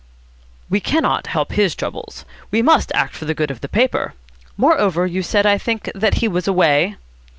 "We 0.67 0.79
cannot 0.79 1.27
help 1.27 1.51
his 1.51 1.75
troubles. 1.75 2.25
We 2.49 2.63
must 2.63 2.91
act 2.95 3.13
for 3.13 3.25
the 3.25 3.35
good 3.35 3.51
of 3.51 3.61
the 3.61 3.69
paper. 3.69 4.15
Moreover, 4.57 5.05
you 5.05 5.21
said, 5.21 5.45
I 5.45 5.59
think, 5.59 5.91
that 5.93 6.15
he 6.15 6.27
was 6.27 6.47
away?" 6.47 6.95